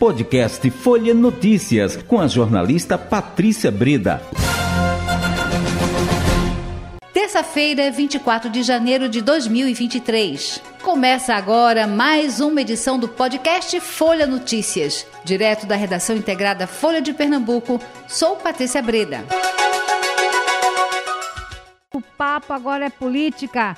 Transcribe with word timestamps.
Podcast 0.00 0.70
Folha 0.70 1.12
Notícias, 1.12 1.94
com 1.94 2.18
a 2.18 2.26
jornalista 2.26 2.96
Patrícia 2.96 3.70
Breda. 3.70 4.22
Terça-feira, 7.12 7.90
24 7.90 8.48
de 8.48 8.62
janeiro 8.62 9.10
de 9.10 9.20
2023. 9.20 10.62
Começa 10.82 11.34
agora 11.34 11.86
mais 11.86 12.40
uma 12.40 12.62
edição 12.62 12.98
do 12.98 13.08
podcast 13.08 13.78
Folha 13.78 14.26
Notícias. 14.26 15.06
Direto 15.22 15.66
da 15.66 15.76
redação 15.76 16.16
integrada 16.16 16.66
Folha 16.66 17.02
de 17.02 17.12
Pernambuco, 17.12 17.78
sou 18.08 18.36
Patrícia 18.36 18.80
Breda. 18.80 19.22
O 21.92 22.00
papo 22.00 22.54
agora 22.54 22.86
é 22.86 22.90
política. 22.90 23.76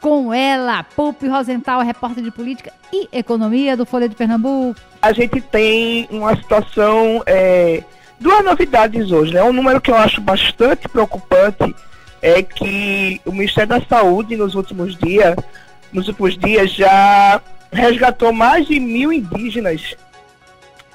Com 0.00 0.32
ela, 0.32 0.82
Pupi 0.82 1.26
Rosenthal, 1.26 1.80
repórter 1.80 2.22
de 2.22 2.30
política 2.30 2.72
e 2.92 3.08
economia 3.12 3.76
do 3.76 3.86
Folha 3.86 4.08
de 4.08 4.14
Pernambuco. 4.14 4.78
A 5.02 5.12
gente 5.12 5.40
tem 5.40 6.06
uma 6.10 6.36
situação, 6.36 7.22
é, 7.26 7.82
duas 8.20 8.44
novidades 8.44 9.10
hoje, 9.10 9.34
né? 9.34 9.42
Um 9.42 9.52
número 9.52 9.80
que 9.80 9.90
eu 9.90 9.96
acho 9.96 10.20
bastante 10.20 10.88
preocupante 10.88 11.74
é 12.22 12.42
que 12.42 13.20
o 13.24 13.32
Ministério 13.32 13.68
da 13.68 13.80
Saúde 13.80 14.36
nos 14.36 14.54
últimos 14.54 14.96
dias, 14.96 15.36
nos 15.92 16.08
últimos 16.08 16.36
dias 16.36 16.72
já 16.72 17.40
resgatou 17.72 18.32
mais 18.32 18.66
de 18.66 18.80
mil 18.80 19.12
indígenas 19.12 19.96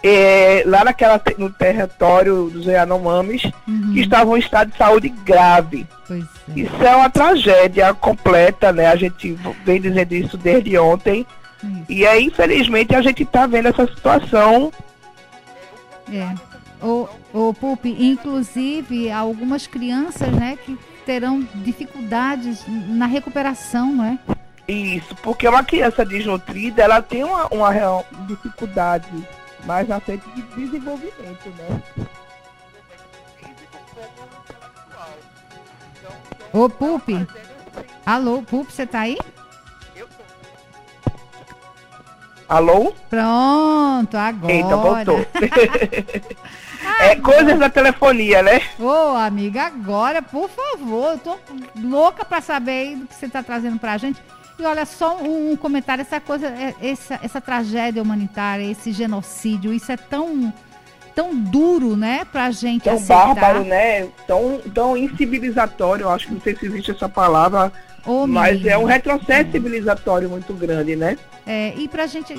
é, 0.03 0.63
lá 0.65 0.83
naquela, 0.83 1.21
no 1.37 1.49
território 1.49 2.49
dos 2.49 2.65
Yanomamis 2.65 3.43
uhum. 3.67 3.93
que 3.93 4.01
estavam 4.01 4.35
em 4.35 4.39
estado 4.39 4.71
de 4.71 4.77
saúde 4.77 5.09
grave. 5.09 5.87
É. 6.09 6.59
Isso 6.59 6.83
é 6.83 6.95
uma 6.95 7.09
tragédia 7.09 7.93
completa, 7.93 8.71
né? 8.71 8.87
A 8.87 8.95
gente 8.95 9.37
vem 9.63 9.79
dizendo 9.79 10.13
isso 10.13 10.37
desde 10.37 10.77
ontem. 10.77 11.25
Isso. 11.63 11.85
E 11.87 12.07
aí, 12.07 12.25
infelizmente, 12.25 12.95
a 12.95 13.01
gente 13.01 13.23
está 13.23 13.45
vendo 13.45 13.67
essa 13.67 13.85
situação. 13.87 14.71
É. 16.11 16.33
O, 16.83 17.07
o 17.31 17.53
Pupi, 17.53 17.95
inclusive, 17.99 19.11
algumas 19.11 19.67
crianças, 19.67 20.29
né, 20.29 20.57
que 20.65 20.77
terão 21.05 21.47
dificuldades 21.55 22.63
na 22.67 23.05
recuperação, 23.05 23.93
não 23.93 24.05
é? 24.05 24.17
Isso, 24.67 25.15
porque 25.21 25.47
uma 25.47 25.63
criança 25.63 26.03
desnutrida, 26.03 26.81
ela 26.81 27.01
tem 27.01 27.23
uma, 27.23 27.47
uma 27.47 27.69
real 27.69 28.05
dificuldade 28.27 29.07
mais 29.65 29.87
na 29.87 29.99
frente 29.99 30.27
de 30.31 30.41
desenvolvimento, 30.41 31.49
né? 31.57 31.81
Ô, 36.53 36.69
Pupi. 36.69 37.25
Alô, 38.05 38.41
Pupi, 38.41 38.73
você 38.73 38.85
tá 38.85 39.01
aí? 39.01 39.17
Alô? 42.51 42.93
Pronto, 43.09 44.17
agora. 44.17 44.53
Eita, 44.53 44.75
voltou. 44.75 45.25
é 46.99 47.15
coisas 47.15 47.57
da 47.57 47.69
telefonia, 47.69 48.43
né? 48.43 48.61
Ô, 48.77 49.15
amiga, 49.15 49.67
agora, 49.67 50.21
por 50.21 50.49
favor, 50.49 51.13
eu 51.13 51.17
tô 51.17 51.37
louca 51.81 52.25
para 52.25 52.41
saber 52.41 52.97
do 52.97 53.07
que 53.07 53.15
você 53.15 53.29
tá 53.29 53.41
trazendo 53.41 53.79
pra 53.79 53.97
gente. 53.97 54.21
E 54.61 54.65
olha, 54.65 54.85
só 54.85 55.17
um, 55.17 55.53
um 55.53 55.55
comentário, 55.55 56.03
essa 56.03 56.19
coisa, 56.19 56.45
é, 56.47 56.75
essa, 56.79 57.19
essa 57.23 57.41
tragédia 57.41 57.99
humanitária, 58.03 58.63
esse 58.69 58.91
genocídio, 58.91 59.73
isso 59.73 59.91
é 59.91 59.97
tão 59.97 60.53
tão 61.15 61.35
duro, 61.35 61.97
né, 61.97 62.25
pra 62.31 62.51
gente 62.51 62.83
tão 62.83 62.93
aceitar. 62.93 63.33
bárbaro, 63.33 63.63
né, 63.65 64.07
tão, 64.25 64.61
tão 64.73 64.95
incivilizatório, 64.95 66.07
acho 66.07 66.27
que 66.27 66.33
não 66.35 66.41
sei 66.41 66.55
se 66.55 66.65
existe 66.67 66.91
essa 66.91 67.09
palavra, 67.09 67.73
oh, 68.05 68.25
mas 68.25 68.65
é 68.65 68.77
um 68.77 68.85
retrocesso 68.85 69.51
civilizatório 69.51 70.29
muito 70.29 70.53
grande, 70.53 70.95
né? 70.95 71.17
É, 71.45 71.73
e 71.75 71.87
pra 71.87 72.05
gente 72.05 72.33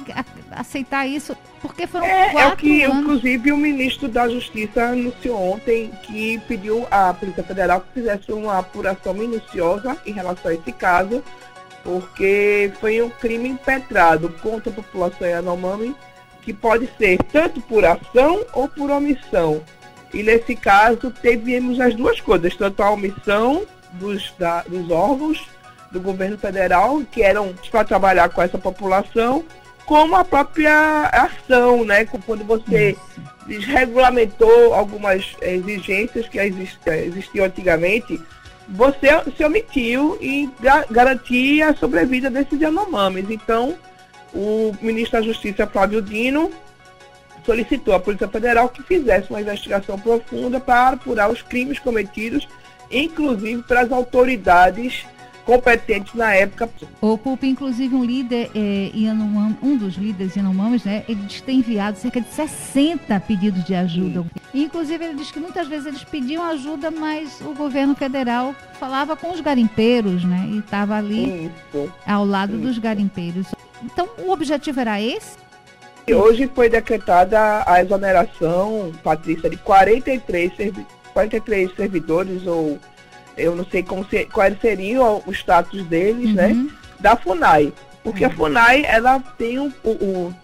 aceitar 0.52 1.06
isso, 1.06 1.36
porque 1.60 1.86
foram 1.86 2.06
é, 2.06 2.30
quatro 2.30 2.48
É 2.50 2.52
o 2.54 2.56
que, 2.56 2.82
anos... 2.84 2.98
inclusive, 2.98 3.52
o 3.52 3.56
ministro 3.56 4.08
da 4.08 4.28
Justiça 4.28 4.84
anunciou 4.84 5.54
ontem 5.54 5.90
que 6.04 6.38
pediu 6.48 6.86
à 6.90 7.12
Polícia 7.12 7.42
Federal 7.42 7.80
que 7.80 8.00
fizesse 8.00 8.32
uma 8.32 8.60
apuração 8.60 9.12
minuciosa 9.12 9.98
em 10.06 10.12
relação 10.12 10.50
a 10.50 10.54
esse 10.54 10.72
caso, 10.72 11.22
porque 11.82 12.72
foi 12.80 13.02
um 13.02 13.10
crime 13.10 13.48
impetrado 13.48 14.28
contra 14.42 14.70
a 14.70 14.74
população 14.74 15.26
Yanomami, 15.26 15.94
que 16.42 16.52
pode 16.52 16.88
ser 16.98 17.18
tanto 17.32 17.60
por 17.62 17.84
ação 17.84 18.44
ou 18.52 18.68
por 18.68 18.90
omissão. 18.90 19.62
E 20.12 20.22
nesse 20.22 20.54
caso 20.54 21.12
tivemos 21.22 21.80
as 21.80 21.94
duas 21.94 22.20
coisas, 22.20 22.54
tanto 22.54 22.82
a 22.82 22.90
omissão 22.90 23.64
dos, 23.92 24.32
da, 24.38 24.62
dos 24.62 24.90
órgãos 24.90 25.46
do 25.90 26.00
governo 26.00 26.38
federal, 26.38 27.02
que 27.10 27.22
eram 27.22 27.54
para 27.70 27.84
trabalhar 27.84 28.28
com 28.30 28.42
essa 28.42 28.58
população, 28.58 29.44
como 29.84 30.16
a 30.16 30.24
própria 30.24 31.04
ação, 31.12 31.84
né? 31.84 32.04
Quando 32.04 32.44
você 32.44 32.96
desregulamentou 33.46 34.72
algumas 34.72 35.36
exigências 35.40 36.28
que 36.28 36.38
existiam 36.38 37.44
antigamente, 37.44 38.20
você 38.68 39.08
se 39.36 39.44
omitiu 39.44 40.18
em 40.20 40.50
garantir 40.90 41.62
a 41.62 41.74
sobrevida 41.74 42.30
desses 42.30 42.60
Yanomamis. 42.60 43.30
Então, 43.30 43.76
o 44.34 44.74
ministro 44.80 45.18
da 45.18 45.26
Justiça, 45.26 45.66
Flávio 45.66 46.00
Dino, 46.00 46.50
solicitou 47.44 47.94
à 47.94 48.00
Polícia 48.00 48.28
Federal 48.28 48.68
que 48.68 48.82
fizesse 48.82 49.30
uma 49.30 49.40
investigação 49.40 49.98
profunda 49.98 50.60
para 50.60 50.94
apurar 50.94 51.30
os 51.30 51.42
crimes 51.42 51.78
cometidos, 51.78 52.48
inclusive 52.90 53.62
para 53.62 53.82
as 53.82 53.92
autoridades 53.92 55.04
competentes 55.44 56.14
na 56.14 56.34
época. 56.34 56.68
O 57.00 57.18
inclusive 57.42 57.94
um 57.94 58.04
líder 58.04 58.50
é, 58.54 58.90
Yanomam, 58.94 59.56
um 59.62 59.76
dos 59.76 59.94
líderes 59.94 60.36
Yanomamis, 60.36 60.84
né, 60.84 61.04
ele 61.08 61.22
diz 61.22 61.36
que 61.36 61.42
tem 61.42 61.58
enviado 61.58 61.98
cerca 61.98 62.20
de 62.20 62.28
60 62.28 63.18
pedidos 63.20 63.64
de 63.64 63.74
ajuda. 63.74 64.22
Sim. 64.22 64.64
Inclusive 64.64 65.04
ele 65.04 65.14
diz 65.14 65.30
que 65.30 65.40
muitas 65.40 65.66
vezes 65.66 65.86
eles 65.86 66.04
pediam 66.04 66.44
ajuda, 66.44 66.90
mas 66.90 67.40
o 67.40 67.54
governo 67.54 67.94
federal 67.94 68.54
falava 68.78 69.16
com 69.16 69.32
os 69.32 69.40
garimpeiros, 69.40 70.24
né, 70.24 70.48
e 70.50 70.58
estava 70.58 70.96
ali 70.96 71.50
Isso. 71.74 71.92
ao 72.06 72.24
lado 72.24 72.54
Isso. 72.54 72.62
dos 72.62 72.78
garimpeiros. 72.78 73.46
Então 73.82 74.08
o 74.18 74.30
objetivo 74.30 74.80
era 74.80 75.00
esse? 75.00 75.42
E 76.06 76.14
hoje 76.14 76.50
foi 76.52 76.68
decretada 76.68 77.62
a 77.64 77.80
exoneração, 77.80 78.92
Patrícia, 79.02 79.48
de 79.48 79.56
43, 79.56 80.56
servi 80.56 80.86
43 81.12 81.74
servidores 81.76 82.46
ou 82.46 82.78
eu 83.36 83.54
não 83.54 83.64
sei 83.64 83.82
como 83.82 84.04
se, 84.08 84.26
qual 84.26 84.50
seria 84.60 85.02
o, 85.02 85.32
status 85.32 85.84
deles, 85.86 86.34
né, 86.34 86.48
uhum. 86.48 86.64
né? 86.64 86.70
Da 87.00 87.16
FUNAI. 87.16 87.72
Porque 88.02 88.24
uhum. 88.24 88.30
a 88.30 88.34
FUNAI, 88.34 88.84
ela 88.86 89.20
tem 89.38 89.58
o, 89.58 89.72
o, 89.84 90.34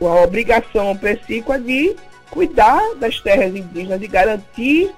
o, 0.00 0.06
a 0.06 0.22
obrigação 0.22 0.96
precípua 0.96 1.58
de 1.58 1.96
cuidar 2.30 2.80
das 2.96 3.20
terras 3.20 3.54
indígenas, 3.54 4.00
de 4.00 4.06
garantir 4.06 4.90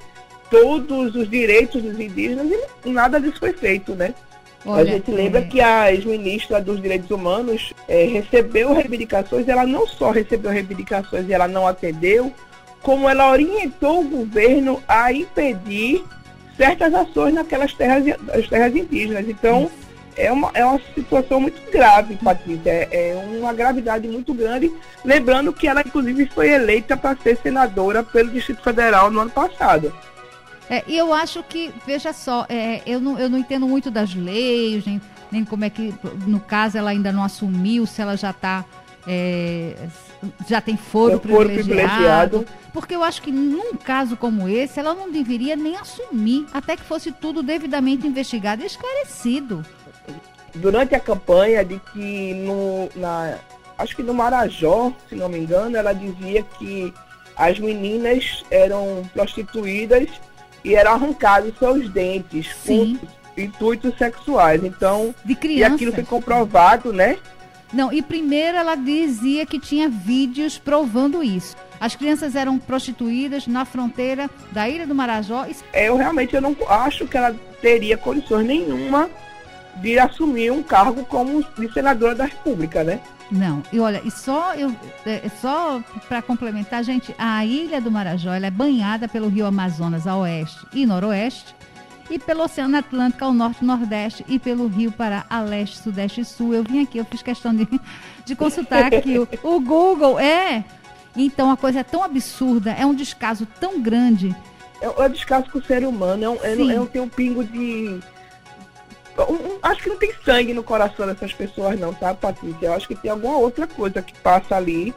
todos 0.50 1.14
os 1.14 1.30
direitos 1.30 1.80
dos 1.80 1.98
indígenas 1.98 2.46
e 2.84 2.90
nada 2.90 3.20
disso 3.20 3.38
foi 3.38 3.52
feito, 3.52 3.94
né? 3.94 4.14
Olha, 4.66 4.82
a 4.82 4.84
gente 4.84 5.10
lembra 5.10 5.40
é... 5.40 5.44
que 5.44 5.60
a 5.60 5.92
ex-ministra 5.92 6.60
dos 6.60 6.82
Direitos 6.82 7.10
Humanos 7.10 7.72
é, 7.88 8.04
recebeu 8.04 8.74
reivindicações, 8.74 9.48
ela 9.48 9.64
não 9.64 9.86
só 9.86 10.10
recebeu 10.10 10.50
reivindicações 10.50 11.26
e 11.28 11.32
ela 11.32 11.48
não 11.48 11.66
atendeu, 11.66 12.32
como 12.82 13.08
ela 13.08 13.30
orientou 13.30 14.00
o 14.00 14.08
governo 14.08 14.82
a 14.86 15.12
impedir 15.12 16.04
certas 16.60 16.92
ações 16.92 17.32
naquelas 17.32 17.72
terras, 17.72 18.04
as 18.34 18.46
terras 18.46 18.76
indígenas. 18.76 19.26
Então, 19.26 19.70
é 20.14 20.30
uma, 20.30 20.50
é 20.52 20.62
uma 20.62 20.78
situação 20.94 21.40
muito 21.40 21.58
grave, 21.72 22.16
Patrícia. 22.16 22.70
É, 22.70 22.88
é 23.12 23.38
uma 23.38 23.54
gravidade 23.54 24.06
muito 24.06 24.34
grande. 24.34 24.70
Lembrando 25.02 25.54
que 25.54 25.66
ela, 25.66 25.80
inclusive, 25.80 26.26
foi 26.26 26.50
eleita 26.50 26.98
para 26.98 27.16
ser 27.16 27.38
senadora 27.38 28.02
pelo 28.02 28.28
Distrito 28.28 28.62
Federal 28.62 29.10
no 29.10 29.20
ano 29.20 29.30
passado. 29.30 29.90
É, 30.68 30.84
e 30.86 30.98
eu 30.98 31.14
acho 31.14 31.42
que, 31.44 31.72
veja 31.86 32.12
só, 32.12 32.44
é, 32.46 32.82
eu, 32.84 33.00
não, 33.00 33.18
eu 33.18 33.30
não 33.30 33.38
entendo 33.38 33.66
muito 33.66 33.90
das 33.90 34.14
leis, 34.14 34.84
nem, 34.84 35.00
nem 35.32 35.44
como 35.46 35.64
é 35.64 35.70
que, 35.70 35.94
no 36.26 36.40
caso, 36.40 36.76
ela 36.76 36.90
ainda 36.90 37.10
não 37.10 37.24
assumiu, 37.24 37.86
se 37.86 38.02
ela 38.02 38.16
já 38.16 38.30
está 38.30 38.66
é, 39.06 39.74
já 40.46 40.60
tem 40.60 40.76
foro, 40.76 41.20
foro 41.20 41.48
privilegiado, 41.48 42.40
privilegiado. 42.40 42.46
Porque 42.72 42.94
eu 42.94 43.02
acho 43.02 43.22
que 43.22 43.32
num 43.32 43.74
caso 43.74 44.16
como 44.16 44.48
esse, 44.48 44.78
ela 44.78 44.94
não 44.94 45.10
deveria 45.10 45.56
nem 45.56 45.76
assumir, 45.76 46.46
até 46.52 46.76
que 46.76 46.82
fosse 46.82 47.10
tudo 47.10 47.42
devidamente 47.42 48.06
investigado 48.06 48.62
e 48.62 48.66
esclarecido. 48.66 49.64
Durante 50.54 50.94
a 50.94 51.00
campanha 51.00 51.64
de 51.64 51.80
que 51.92 52.34
no, 52.34 52.88
na, 52.96 53.38
acho 53.78 53.96
que 53.96 54.02
no 54.02 54.14
Marajó, 54.14 54.92
se 55.08 55.14
não 55.14 55.28
me 55.28 55.38
engano, 55.38 55.76
ela 55.76 55.92
dizia 55.92 56.42
que 56.58 56.92
as 57.36 57.58
meninas 57.58 58.44
eram 58.50 59.08
prostituídas 59.12 60.08
e 60.64 60.74
eram 60.74 60.92
arrancados 60.92 61.56
seus 61.58 61.88
dentes 61.88 62.54
Sim. 62.62 62.98
com 62.98 63.40
intuitos 63.40 63.96
sexuais. 63.96 64.62
Então, 64.62 65.14
de 65.24 65.34
criança. 65.34 65.72
e 65.72 65.74
aquilo 65.74 65.92
foi 65.92 66.04
comprovado, 66.04 66.92
né? 66.92 67.18
Não, 67.72 67.92
e 67.92 68.02
primeiro 68.02 68.56
ela 68.56 68.74
dizia 68.74 69.46
que 69.46 69.58
tinha 69.58 69.88
vídeos 69.88 70.58
provando 70.58 71.22
isso. 71.22 71.56
As 71.80 71.94
crianças 71.96 72.34
eram 72.34 72.58
prostituídas 72.58 73.46
na 73.46 73.64
fronteira 73.64 74.28
da 74.52 74.68
Ilha 74.68 74.86
do 74.86 74.94
Marajó. 74.94 75.46
Eu 75.72 75.96
realmente 75.96 76.34
eu 76.34 76.42
não 76.42 76.54
acho 76.68 77.06
que 77.06 77.16
ela 77.16 77.34
teria 77.62 77.96
condições 77.96 78.46
nenhuma 78.46 79.08
de 79.76 79.98
assumir 79.98 80.50
um 80.50 80.62
cargo 80.62 81.04
como 81.04 81.44
de 81.56 81.72
senadora 81.72 82.14
da 82.14 82.24
República, 82.24 82.84
né? 82.84 83.00
Não, 83.30 83.62
e 83.72 83.78
olha, 83.78 84.02
e 84.04 84.10
só 84.10 84.54
eu 84.54 84.74
é, 85.06 85.22
só 85.40 85.80
para 86.08 86.20
complementar, 86.20 86.82
gente, 86.82 87.14
a 87.16 87.44
ilha 87.44 87.80
do 87.80 87.90
Marajó 87.90 88.32
é 88.32 88.50
banhada 88.50 89.06
pelo 89.06 89.28
rio 89.28 89.46
Amazonas 89.46 90.06
a 90.06 90.16
oeste 90.16 90.58
e 90.72 90.84
noroeste 90.84 91.54
e 92.10 92.18
pelo 92.18 92.42
Oceano 92.42 92.76
Atlântico 92.76 93.24
ao 93.24 93.32
norte 93.32 93.62
e 93.62 93.64
nordeste 93.64 94.24
e 94.28 94.38
pelo 94.38 94.66
Rio 94.66 94.90
Pará 94.90 95.24
a 95.30 95.40
leste, 95.40 95.78
sudeste 95.78 96.20
e 96.20 96.24
sul. 96.24 96.52
Eu 96.52 96.64
vim 96.64 96.82
aqui, 96.82 96.98
eu 96.98 97.04
fiz 97.04 97.22
questão 97.22 97.54
de, 97.54 97.68
de 98.26 98.34
consultar 98.34 98.92
aqui 98.92 99.16
o, 99.16 99.28
o 99.44 99.60
Google. 99.60 100.18
É, 100.18 100.64
então 101.16 101.50
a 101.50 101.56
coisa 101.56 101.80
é 101.80 101.84
tão 101.84 102.02
absurda, 102.02 102.72
é 102.72 102.84
um 102.84 102.94
descaso 102.94 103.46
tão 103.60 103.80
grande. 103.80 104.34
É, 104.80 104.86
é 104.86 105.06
um 105.06 105.10
descaso 105.10 105.48
com 105.50 105.58
o 105.58 105.64
ser 105.64 105.86
humano, 105.86 106.24
é 106.24 106.28
um, 106.28 106.38
é, 106.42 106.52
é 106.52 106.86
tem 106.86 107.00
um 107.00 107.08
pingo 107.08 107.44
de. 107.44 108.00
Um, 109.16 109.34
um, 109.34 109.58
acho 109.62 109.82
que 109.82 109.88
não 109.88 109.96
tem 109.96 110.12
sangue 110.24 110.52
no 110.52 110.64
coração 110.64 111.06
dessas 111.06 111.32
pessoas, 111.32 111.78
não, 111.78 111.94
tá, 111.94 112.12
Patrícia? 112.12 112.66
Eu 112.66 112.72
acho 112.72 112.88
que 112.88 112.94
tem 112.96 113.10
alguma 113.10 113.36
outra 113.36 113.66
coisa 113.66 114.02
que 114.02 114.14
passa 114.20 114.56
ali 114.56 114.92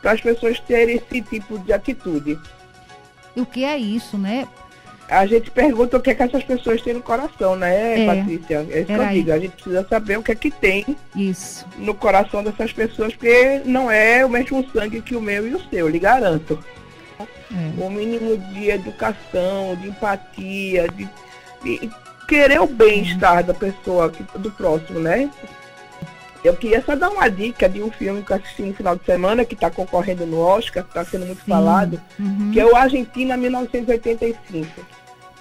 para 0.00 0.12
as 0.12 0.20
pessoas 0.20 0.60
terem 0.60 0.96
esse 0.96 1.22
tipo 1.22 1.58
de 1.58 1.72
atitude. 1.72 2.38
E 3.34 3.40
o 3.40 3.46
que 3.46 3.64
é 3.64 3.76
isso, 3.76 4.16
né? 4.16 4.46
A 5.14 5.26
gente 5.26 5.50
pergunta 5.50 5.96
o 5.96 6.00
que 6.00 6.10
é 6.10 6.14
que 6.14 6.22
essas 6.22 6.42
pessoas 6.42 6.82
têm 6.82 6.94
no 6.94 7.02
coração, 7.02 7.56
né, 7.56 8.02
é, 8.02 8.06
Patrícia? 8.06 8.66
É 8.70 8.80
isso 8.80 8.86
que 8.86 8.92
eu 8.92 9.08
digo. 9.08 9.32
A 9.32 9.38
gente 9.38 9.52
precisa 9.52 9.86
saber 9.88 10.18
o 10.18 10.22
que 10.22 10.32
é 10.32 10.34
que 10.34 10.50
tem 10.50 10.96
isso. 11.14 11.66
no 11.78 11.94
coração 11.94 12.42
dessas 12.42 12.72
pessoas, 12.72 13.14
porque 13.14 13.62
não 13.64 13.90
é 13.90 14.24
o 14.24 14.28
mesmo 14.28 14.64
sangue 14.72 15.00
que 15.00 15.16
o 15.16 15.20
meu 15.20 15.46
e 15.46 15.54
o 15.54 15.60
seu, 15.70 15.88
lhe 15.88 15.98
garanto. 15.98 16.58
É. 17.20 17.84
O 17.84 17.90
mínimo 17.90 18.36
de 18.36 18.70
educação, 18.70 19.76
de 19.80 19.88
empatia, 19.88 20.88
de, 20.88 21.08
de 21.62 21.90
querer 22.26 22.60
o 22.60 22.66
bem-estar 22.66 23.44
da 23.44 23.54
pessoa, 23.54 24.12
do 24.36 24.50
próximo, 24.50 24.98
né? 24.98 25.30
Eu 26.44 26.54
queria 26.54 26.82
só 26.82 26.94
dar 26.94 27.08
uma 27.08 27.26
dica 27.30 27.66
de 27.66 27.82
um 27.82 27.90
filme 27.90 28.22
que 28.22 28.30
eu 28.30 28.36
assisti 28.36 28.62
no 28.62 28.74
final 28.74 28.94
de 28.96 29.04
semana, 29.04 29.46
que 29.46 29.54
está 29.54 29.70
concorrendo 29.70 30.26
no 30.26 30.40
Oscar, 30.40 30.84
está 30.84 31.02
sendo 31.02 31.24
muito 31.24 31.42
Sim. 31.42 31.50
falado, 31.50 31.98
uhum. 32.20 32.50
que 32.52 32.60
é 32.60 32.66
o 32.66 32.76
Argentina 32.76 33.34
1985, 33.34 34.68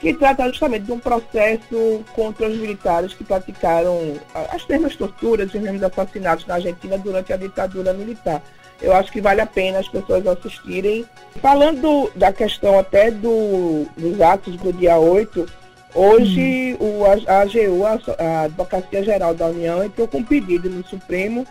que 0.03 0.13
trata 0.13 0.49
justamente 0.49 0.83
de 0.83 0.91
um 0.91 0.99
processo 0.99 2.03
contra 2.13 2.49
os 2.49 2.57
militares 2.57 3.13
que 3.13 3.23
praticaram 3.23 4.19
as 4.51 4.67
mesmas 4.67 4.97
torturas, 4.97 5.53
os 5.53 5.61
mesmos 5.61 5.81
assassinatos 5.81 6.45
na 6.45 6.55
Argentina 6.55 6.97
durante 6.97 7.31
a 7.31 7.37
ditadura 7.37 7.93
militar. 7.93 8.43
Eu 8.81 8.93
acho 8.93 9.09
que 9.09 9.21
vale 9.21 9.39
a 9.39 9.45
pena 9.45 9.79
as 9.79 9.87
pessoas 9.87 10.27
assistirem. 10.27 11.05
Falando 11.41 12.11
da 12.17 12.33
questão 12.33 12.77
até 12.77 13.11
do, 13.11 13.85
dos 13.95 14.19
atos 14.19 14.57
do 14.57 14.73
dia 14.73 14.97
8, 14.97 15.63
Hoje, 15.95 16.75
o, 16.79 17.05
a, 17.05 17.41
AGU, 17.41 17.85
a, 17.85 18.23
a 18.23 18.41
Advocacia 18.45 19.03
Geral 19.03 19.35
da 19.35 19.45
União, 19.45 19.83
entrou 19.83 20.07
com 20.07 20.17
um 20.17 20.23
pedido 20.23 20.67
no 20.67 20.83
Supremo 20.83 21.45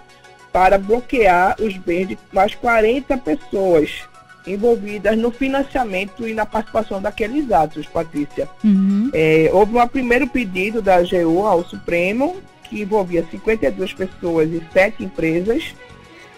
para 0.53 0.79
bloquear 0.79 1.55
os 1.61 1.77
bens 1.77 2.09
de 2.09 2.19
mais 2.33 2.53
40 2.57 3.17
pessoas 3.19 4.03
envolvidas 4.47 5.17
no 5.17 5.31
financiamento 5.31 6.27
e 6.27 6.35
na 6.35 6.45
participação 6.45 7.01
daqueles 7.01 7.51
atos, 7.51 7.87
Patrícia. 7.87 8.49
Uhum. 8.65 9.11
É, 9.13 9.51
houve 9.53 9.77
um 9.77 9.89
primeiro 9.89 10.27
pedido 10.27 10.83
da 10.83 10.97
AGU 10.97 11.47
ao 11.47 11.65
Supremo, 11.65 12.37
que 12.65 12.83
envolvia 12.83 13.25
52 13.31 13.93
pessoas 13.93 14.51
e 14.51 14.63
7 14.73 15.05
empresas, 15.05 15.75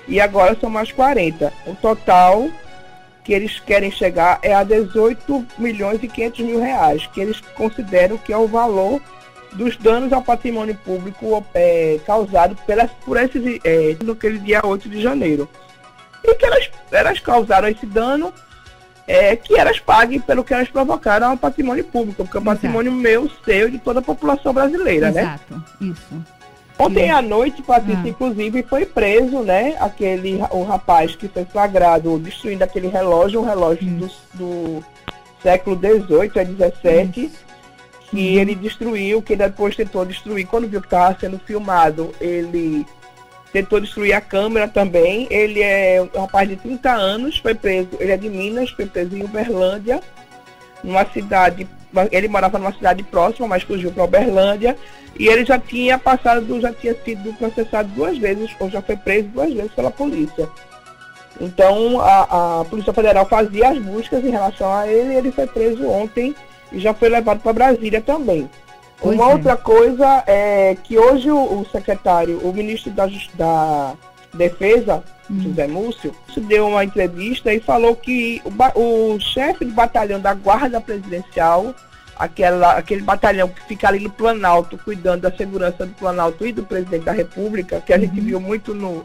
e 0.07 0.21
agora 0.21 0.57
são 0.61 0.69
mais 0.69 0.93
40. 0.93 1.53
O 1.67 1.75
total 1.77 2.49
que 3.25 3.33
eles 3.33 3.59
querem 3.59 3.91
chegar 3.91 4.39
é 4.43 4.55
a 4.55 4.63
18 4.63 5.47
milhões 5.59 6.03
e 6.03 6.09
500 6.09 6.41
mil 6.41 6.61
reais, 6.61 7.07
que 7.07 7.21
eles 7.21 7.41
consideram 7.57 8.19
que 8.19 8.33
é 8.33 8.37
o 8.37 8.47
valor 8.47 9.01
dos 9.55 9.77
danos 9.77 10.13
ao 10.13 10.21
patrimônio 10.21 10.77
público 10.85 11.45
é, 11.55 11.99
causado 12.05 12.57
pelas, 12.67 12.91
por 13.05 13.17
esses, 13.17 13.61
é, 13.65 13.97
naquele 14.05 14.39
dia 14.39 14.61
8 14.65 14.89
de 14.89 15.01
janeiro. 15.01 15.49
E 16.25 16.35
que 16.35 16.47
elas, 16.47 16.71
elas 16.91 17.21
causaram 17.21 17.69
esse 17.69 17.85
dano, 17.85 18.33
é, 19.07 19.37
que 19.37 19.55
elas 19.59 19.79
paguem 19.79 20.19
pelo 20.21 20.43
que 20.43 20.55
elas 20.55 20.69
provocaram 20.69 21.31
ao 21.31 21.37
patrimônio 21.37 21.85
público, 21.85 22.25
porque 22.25 22.37
é 22.37 22.41
o 22.41 22.45
patrimônio 22.45 22.91
meu, 22.91 23.31
seu 23.45 23.69
e 23.69 23.73
de 23.73 23.79
toda 23.79 24.01
a 24.01 24.03
população 24.03 24.53
brasileira, 24.53 25.09
Exato. 25.09 25.27
né? 25.27 25.39
Exato, 25.51 25.65
isso. 25.81 26.25
Ontem 26.79 27.11
à 27.11 27.23
noite, 27.23 27.63
Patrícia, 27.63 28.03
ah. 28.05 28.09
inclusive, 28.09 28.63
foi 28.65 28.85
preso, 28.85 29.41
né? 29.41 29.77
Aquele, 29.79 30.41
o 30.51 30.65
rapaz 30.65 31.15
que 31.15 31.29
foi 31.29 31.45
flagrado 31.45 32.19
destruindo 32.19 32.65
aquele 32.65 32.89
relógio, 32.89 33.41
um 33.41 33.45
relógio 33.45 33.87
hum. 33.87 33.99
do, 33.99 34.11
do, 34.35 34.85
século 35.41 35.79
XVIII 35.79 36.33
a 36.41 36.45
XVII, 36.45 37.31
que 38.11 38.17
hum. 38.17 38.41
ele 38.41 38.55
destruiu, 38.57 39.23
que 39.23 39.37
depois 39.37 39.77
tentou 39.77 40.05
destruir. 40.05 40.47
Quando 40.47 40.69
viu 40.69 40.81
que 40.81 40.87
estava 40.89 41.17
sendo 41.21 41.39
filmado, 41.39 42.13
ele 42.21 42.85
tentou 43.55 43.79
destruir 43.79 44.13
a 44.13 44.21
câmera 44.21 44.67
também. 44.67 45.29
Ele 45.31 45.63
é 45.63 46.05
um 46.13 46.23
rapaz 46.23 46.49
de 46.49 46.57
30 46.57 46.91
anos, 46.91 47.39
foi 47.39 47.55
preso, 47.55 47.91
ele 48.01 48.11
é 48.11 48.17
de 48.17 48.29
Minas, 48.29 48.71
foi 48.71 48.85
preso 48.85 49.17
em 49.17 49.23
Uberlândia, 49.23 50.01
numa 50.83 51.07
cidade, 51.07 51.65
ele 52.11 52.27
morava 52.27 52.59
numa 52.59 52.73
cidade 52.73 53.05
próxima, 53.05 53.47
mas 53.47 53.63
fugiu 53.63 53.93
para 53.93 54.03
Uberlândia 54.03 54.77
e 55.17 55.29
ele 55.29 55.45
já 55.45 55.57
tinha 55.57 55.97
passado, 55.97 56.61
já 56.61 56.73
tinha 56.73 56.97
sido 57.05 57.33
processado 57.35 57.89
duas 57.91 58.19
vezes, 58.19 58.51
ou 58.59 58.69
já 58.69 58.83
foi 58.83 58.97
preso 58.97 59.29
duas 59.29 59.53
vezes 59.53 59.71
pela 59.71 59.91
polícia. 59.93 60.49
Então 61.41 62.01
a, 62.01 62.61
a 62.61 62.65
Polícia 62.65 62.93
Federal 62.93 63.25
fazia 63.25 63.69
as 63.69 63.79
buscas 63.79 64.25
em 64.25 64.31
relação 64.31 64.73
a 64.73 64.89
ele 64.89 65.15
ele 65.15 65.31
foi 65.31 65.47
preso 65.47 65.89
ontem 65.89 66.35
e 66.73 66.81
já 66.81 66.93
foi 66.93 67.09
levado 67.09 67.39
para 67.41 67.53
Brasília 67.53 68.01
também. 68.01 68.51
Pois 69.01 69.17
Uma 69.17 69.31
é. 69.31 69.35
outra 69.35 69.57
coisa 69.57 70.25
é 70.27 70.77
que 70.83 70.99
hoje 70.99 71.31
o, 71.31 71.61
o 71.61 71.67
secretário, 71.71 72.39
o 72.39 72.53
ministro 72.53 72.91
da, 72.93 73.07
da 73.35 73.95
Defesa, 74.33 75.03
hum. 75.31 75.41
José 75.41 75.67
Múcio, 75.67 76.15
deu 76.37 76.69
uma 76.69 76.85
entrevista 76.85 77.53
e 77.53 77.61
falou 77.61 77.95
que 77.97 78.43
o, 78.45 79.15
o 79.15 79.21
chefe 79.21 79.65
de 79.65 79.73
batalhão 79.73 80.21
da 80.21 80.35
Guarda 80.35 80.81
Presidencial 80.81 81.75
aquela, 82.17 82.77
aquele 82.77 83.03
batalhão 83.03 83.49
que 83.49 83.63
fica 83.63 83.89
ali 83.89 84.01
no 84.01 84.11
Planalto, 84.11 84.79
cuidando 84.79 85.23
da 85.23 85.37
segurança 85.37 85.87
do 85.87 85.95
Planalto 85.95 86.47
e 86.47 86.53
do 86.53 86.65
presidente 86.65 87.05
da 87.05 87.13
República, 87.13 87.81
que 87.81 87.93
a 87.93 87.99
gente 87.99 88.19
uhum. 88.19 88.27
viu 88.27 88.41
muito 88.41 88.75
no, 88.75 89.05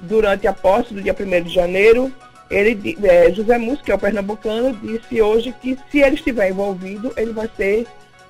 durante 0.00 0.46
a 0.46 0.52
posse 0.52 0.94
do 0.94 1.02
dia 1.02 1.14
1 1.18 1.44
de 1.44 1.54
janeiro, 1.54 2.12
ele, 2.50 2.98
é, 3.02 3.32
José 3.32 3.58
Mus, 3.58 3.80
que 3.80 3.90
é 3.90 3.94
o 3.94 3.98
pernambucano, 3.98 4.76
disse 4.76 5.20
hoje 5.20 5.54
que 5.60 5.78
se 5.90 6.00
ele 6.00 6.16
estiver 6.16 6.50
envolvido, 6.50 7.12
ele 7.16 7.32
vai 7.32 7.48
ser 7.56 7.86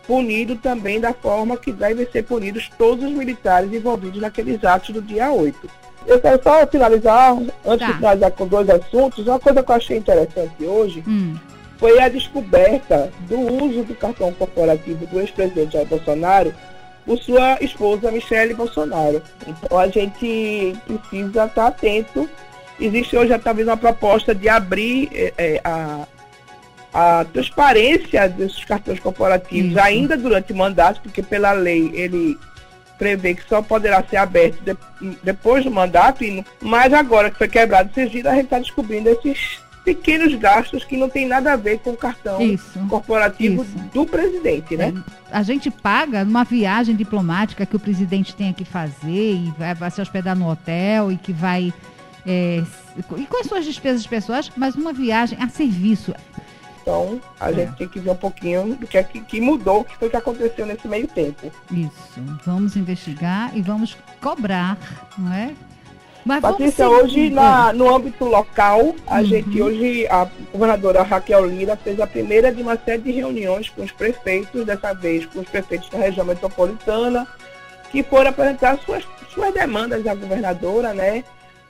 punido 0.06 0.56
também 0.56 1.00
da 1.00 1.12
forma 1.12 1.56
que 1.56 1.72
devem 1.72 2.06
ser 2.10 2.24
punidos 2.24 2.70
todos 2.76 3.04
os 3.04 3.12
militares 3.12 3.72
envolvidos 3.72 4.20
naqueles 4.20 4.62
atos 4.64 4.90
do 4.90 5.02
dia 5.02 5.30
8. 5.30 5.70
Eu 6.06 6.20
quero 6.20 6.42
só 6.42 6.66
finalizar, 6.66 7.32
antes 7.64 7.86
tá. 7.86 7.86
de 7.86 7.94
finalizar 7.94 8.30
com 8.32 8.46
dois 8.46 8.68
assuntos, 8.68 9.26
uma 9.26 9.40
coisa 9.40 9.62
que 9.62 9.70
eu 9.70 9.74
achei 9.76 9.96
interessante 9.96 10.64
hoje, 10.64 11.02
hum 11.06 11.34
foi 11.84 11.98
a 12.00 12.08
descoberta 12.08 13.12
do 13.28 13.38
uso 13.38 13.82
do 13.82 13.94
cartão 13.94 14.32
corporativo 14.32 15.06
do 15.06 15.20
ex-presidente 15.20 15.74
Jair 15.74 15.86
Bolsonaro 15.86 16.54
por 17.04 17.18
sua 17.18 17.58
esposa 17.60 18.10
Michele 18.10 18.54
Bolsonaro. 18.54 19.20
Então 19.46 19.78
a 19.78 19.86
gente 19.88 20.74
precisa 20.86 21.44
estar 21.44 21.66
atento. 21.66 22.28
Existe 22.80 23.16
hoje 23.16 23.38
talvez 23.38 23.68
uma 23.68 23.76
proposta 23.76 24.34
de 24.34 24.48
abrir 24.48 25.10
é, 25.36 25.60
a, 25.62 26.06
a 26.94 27.24
transparência 27.24 28.28
desses 28.28 28.64
cartões 28.64 29.00
corporativos 29.00 29.72
Isso. 29.72 29.80
ainda 29.80 30.16
durante 30.16 30.52
o 30.52 30.56
mandato, 30.56 31.00
porque 31.00 31.22
pela 31.22 31.50
lei 31.50 31.90
ele 31.92 32.38
prevê 32.96 33.34
que 33.34 33.46
só 33.48 33.60
poderá 33.60 34.02
ser 34.04 34.16
aberto 34.16 34.62
de, 34.62 34.76
depois 35.20 35.64
do 35.64 35.70
mandato, 35.72 36.22
e, 36.22 36.44
mas 36.62 36.92
agora 36.92 37.32
que 37.32 37.36
foi 37.36 37.48
quebrado 37.48 37.90
esse 37.90 38.06
sigilo, 38.06 38.28
a 38.28 38.34
gente 38.36 38.44
está 38.44 38.60
descobrindo 38.60 39.08
esses 39.08 39.58
pequenos 39.84 40.34
gastos 40.36 40.84
que 40.84 40.96
não 40.96 41.08
tem 41.08 41.26
nada 41.26 41.52
a 41.52 41.56
ver 41.56 41.78
com 41.80 41.90
o 41.90 41.96
cartão 41.96 42.40
isso, 42.40 42.78
corporativo 42.88 43.64
isso. 43.64 43.76
do 43.92 44.06
presidente, 44.06 44.76
né? 44.76 44.94
É, 45.30 45.36
a 45.36 45.42
gente 45.42 45.70
paga 45.70 46.24
numa 46.24 46.44
viagem 46.44 46.94
diplomática 46.94 47.66
que 47.66 47.76
o 47.76 47.80
presidente 47.80 48.34
tem 48.34 48.52
que 48.52 48.64
fazer 48.64 49.34
e 49.34 49.52
vai, 49.58 49.74
vai 49.74 49.90
se 49.90 50.00
hospedar 50.00 50.36
no 50.36 50.48
hotel 50.48 51.12
e 51.12 51.16
que 51.16 51.32
vai. 51.32 51.74
É, 52.26 52.62
e 53.18 53.26
com 53.26 53.40
as 53.40 53.46
suas 53.46 53.64
despesas 53.64 54.06
pessoais, 54.06 54.50
mas 54.56 54.76
uma 54.76 54.92
viagem 54.92 55.36
a 55.40 55.48
serviço. 55.48 56.14
Então, 56.84 57.18
a 57.40 57.50
é. 57.50 57.54
gente 57.54 57.76
tem 57.76 57.88
que 57.88 57.98
ver 57.98 58.10
um 58.10 58.16
pouquinho 58.16 58.76
do 58.76 58.86
que, 58.86 58.98
é 58.98 59.02
que, 59.02 59.18
que 59.20 59.40
mudou, 59.40 59.80
o 59.80 59.84
que 59.84 59.96
foi 59.96 60.10
que 60.10 60.16
aconteceu 60.16 60.66
nesse 60.66 60.86
meio 60.86 61.08
tempo. 61.08 61.50
Isso. 61.70 62.20
Vamos 62.44 62.76
investigar 62.76 63.56
e 63.56 63.62
vamos 63.62 63.96
cobrar, 64.20 64.76
não 65.16 65.32
é? 65.32 65.54
Mas 66.26 66.40
Patrícia, 66.40 66.88
hoje 66.88 67.30
na, 67.30 67.72
no 67.72 67.94
âmbito 67.94 68.26
local, 68.26 68.94
a 69.06 69.18
uhum. 69.18 69.24
gente 69.24 69.62
hoje, 69.62 70.06
a 70.08 70.28
governadora 70.52 71.02
Raquel 71.02 71.46
Lira 71.46 71.74
fez 71.76 71.98
a 71.98 72.06
primeira 72.06 72.52
de 72.52 72.60
uma 72.60 72.76
série 72.76 73.02
de 73.02 73.12
reuniões 73.12 73.70
com 73.70 73.82
os 73.82 73.92
prefeitos, 73.92 74.64
dessa 74.64 74.92
vez 74.92 75.24
com 75.26 75.40
os 75.40 75.48
prefeitos 75.48 75.88
da 75.88 75.98
região 75.98 76.26
metropolitana, 76.26 77.26
que 77.90 78.02
foram 78.02 78.30
apresentar 78.30 78.78
suas, 78.84 79.04
suas 79.32 79.54
demandas 79.54 80.06
à 80.06 80.14
governadora, 80.14 80.92
né? 80.92 81.24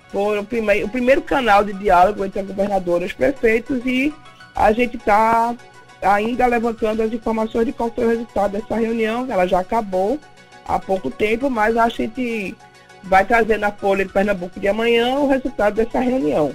Foi 0.09 0.39
o 0.39 0.45
primeiro, 0.45 0.87
o 0.87 0.91
primeiro 0.91 1.23
canal 1.23 1.65
de 1.65 1.73
diálogo 1.73 2.25
entre 2.25 2.41
a 2.41 2.45
governadora 2.45 3.05
e 3.05 3.07
os 3.07 3.13
prefeitos 3.13 3.85
e 3.85 4.13
a 4.55 4.73
gente 4.73 4.97
está 4.97 5.55
ainda 6.03 6.47
levantando 6.47 7.03
as 7.03 7.13
informações 7.13 7.67
de 7.67 7.73
qual 7.73 7.91
foi 7.91 8.05
o 8.05 8.09
resultado 8.09 8.53
dessa 8.53 8.77
reunião, 8.77 9.27
ela 9.29 9.47
já 9.47 9.61
acabou, 9.61 10.19
há 10.67 10.79
pouco 10.79 11.11
tempo, 11.11 11.51
mas 11.51 11.77
a 11.77 11.89
gente 11.89 12.57
vai 13.03 13.25
trazer 13.25 13.59
na 13.59 13.71
Folha 13.71 14.05
de 14.05 14.13
Pernambuco 14.13 14.59
de 14.59 14.69
amanhã 14.69 15.19
o 15.19 15.29
resultado 15.29 15.75
dessa 15.75 16.01
reunião. 16.01 16.55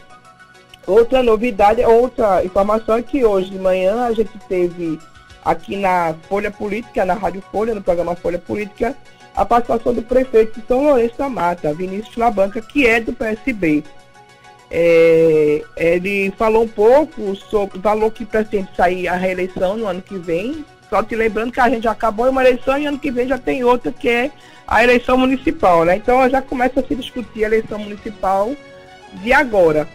Outra 0.88 1.22
novidade, 1.22 1.84
outra 1.84 2.44
informação 2.44 2.96
é 2.96 3.02
que 3.02 3.24
hoje 3.24 3.52
de 3.52 3.60
manhã 3.60 4.06
a 4.06 4.14
gente 4.14 4.32
teve 4.48 5.00
aqui 5.44 5.78
na 5.78 6.16
Folha 6.28 6.50
Política, 6.50 7.06
na 7.06 7.14
Rádio 7.14 7.44
Folha, 7.52 7.76
no 7.76 7.82
programa 7.82 8.16
Folha 8.16 8.40
Política, 8.40 8.96
a 9.36 9.46
participação 9.46 9.94
do 9.94 10.02
prefeito 10.02 10.62
São 10.68 10.84
Lourenço 10.84 11.18
da 11.18 11.30
Mata, 11.30 11.74
Vinícius 11.74 12.18
Labanca, 12.18 12.62
que 12.62 12.88
é 12.88 13.00
do 13.00 13.14
PSB. 13.14 13.84
É, 14.72 15.64
ele 15.76 16.32
falou 16.38 16.64
um 16.64 16.68
pouco 16.68 17.36
sobre, 17.36 17.80
falou 17.80 18.12
que 18.12 18.24
pretende 18.24 18.70
sair 18.76 19.08
a 19.08 19.16
reeleição 19.16 19.78
no 19.78 19.88
ano 19.88 20.02
que 20.02 20.18
vem. 20.18 20.64
Só 20.90 21.04
te 21.04 21.16
lembrando 21.16 21.52
que 21.52 21.60
a 21.60 21.70
gente 21.70 21.84
já 21.84 21.92
acabou 21.92 22.30
uma 22.30 22.44
eleição 22.44 22.78
e 22.78 22.86
ano 22.86 23.00
que 23.00 23.12
vem 23.12 23.28
já 23.28 23.38
tem 23.38 23.64
outra, 23.64 23.92
que 23.92 24.10
é 24.10 24.32
a 24.68 24.84
eleição 24.84 25.18
municipal, 25.18 25.86
né? 25.86 25.96
Então 25.96 26.28
já 26.30 26.42
começa 26.42 26.80
a 26.80 26.84
se 26.84 26.96
discutir 26.96 27.44
a 27.44 27.48
eleição 27.48 27.80
municipal 27.80 28.56
de 29.14 29.34
agora. 29.34 29.88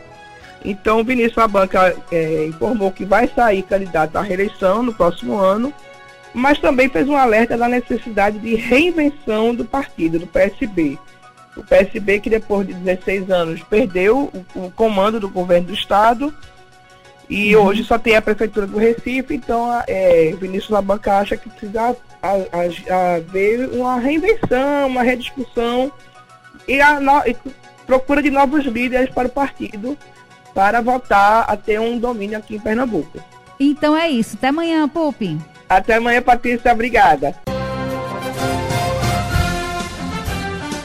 Então 0.64 1.04
Vinícius 1.04 1.36
Labanca 1.36 1.94
é, 2.10 2.46
informou 2.46 2.90
que 2.90 3.04
vai 3.04 3.28
sair 3.28 3.62
candidato 3.62 4.16
à 4.16 4.22
reeleição 4.22 4.82
no 4.82 4.94
próximo 4.94 5.36
ano, 5.36 5.72
mas 6.32 6.58
também 6.58 6.88
fez 6.88 7.08
um 7.08 7.16
alerta 7.16 7.56
da 7.56 7.68
necessidade 7.68 8.38
de 8.38 8.54
reinvenção 8.54 9.54
do 9.54 9.64
partido, 9.64 10.18
do 10.18 10.26
PSB 10.26 10.98
o 11.56 11.62
PSB 11.62 12.20
que 12.20 12.30
depois 12.30 12.66
de 12.66 12.74
16 12.74 13.30
anos 13.30 13.62
perdeu 13.62 14.30
o, 14.54 14.66
o 14.66 14.70
comando 14.70 15.20
do 15.20 15.28
governo 15.28 15.68
do 15.68 15.74
estado 15.74 16.34
e 17.28 17.56
uhum. 17.56 17.64
hoje 17.64 17.84
só 17.84 17.98
tem 17.98 18.16
a 18.16 18.22
prefeitura 18.22 18.66
do 18.66 18.78
Recife, 18.78 19.34
então 19.34 19.82
é, 19.86 20.34
Vinícius 20.38 20.70
Labanca 20.70 21.18
acha 21.18 21.36
que 21.36 21.48
precisa 21.48 21.96
haver 22.22 23.68
uma 23.70 23.98
reinvenção, 23.98 24.86
uma 24.86 25.02
rediscussão 25.02 25.90
e, 26.68 26.80
a, 26.80 27.00
no, 27.00 27.18
e 27.26 27.36
procura 27.86 28.22
de 28.22 28.30
novos 28.30 28.64
líderes 28.64 29.10
para 29.10 29.28
o 29.28 29.30
partido 29.30 29.96
para 30.54 30.80
voltar 30.80 31.40
a 31.42 31.56
ter 31.56 31.80
um 31.80 31.98
domínio 31.98 32.38
aqui 32.38 32.56
em 32.56 32.60
Pernambuco. 32.60 33.18
Então 33.58 33.96
é 33.96 34.08
isso. 34.08 34.36
Até 34.36 34.48
amanhã, 34.48 34.88
Pupi. 34.88 35.38
Até 35.68 35.94
amanhã, 35.94 36.22
Patrícia. 36.22 36.72
Obrigada. 36.72 37.34